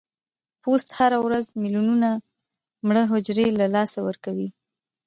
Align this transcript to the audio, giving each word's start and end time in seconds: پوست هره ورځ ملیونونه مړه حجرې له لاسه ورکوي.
پوست 0.61 0.89
هره 0.97 1.17
ورځ 1.25 1.45
ملیونونه 1.61 2.09
مړه 2.87 3.03
حجرې 3.11 3.47
له 3.59 3.65
لاسه 3.75 3.99
ورکوي. 4.07 4.49